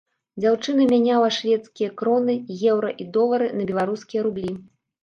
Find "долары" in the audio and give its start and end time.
3.21-3.47